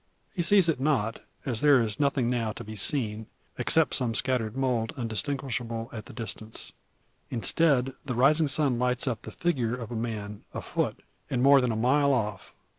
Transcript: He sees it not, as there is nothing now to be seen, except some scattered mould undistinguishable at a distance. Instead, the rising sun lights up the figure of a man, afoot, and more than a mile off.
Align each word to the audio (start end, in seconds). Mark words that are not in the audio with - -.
He 0.33 0.41
sees 0.41 0.67
it 0.67 0.79
not, 0.79 1.19
as 1.45 1.61
there 1.61 1.79
is 1.83 1.99
nothing 1.99 2.27
now 2.27 2.53
to 2.53 2.63
be 2.63 2.75
seen, 2.75 3.27
except 3.59 3.93
some 3.93 4.15
scattered 4.15 4.57
mould 4.57 4.95
undistinguishable 4.97 5.91
at 5.93 6.09
a 6.09 6.13
distance. 6.13 6.73
Instead, 7.29 7.93
the 8.03 8.15
rising 8.15 8.47
sun 8.47 8.79
lights 8.79 9.07
up 9.07 9.21
the 9.21 9.31
figure 9.31 9.75
of 9.75 9.91
a 9.91 9.95
man, 9.95 10.43
afoot, 10.55 11.03
and 11.29 11.43
more 11.43 11.61
than 11.61 11.71
a 11.71 11.75
mile 11.75 12.15
off. 12.15 12.55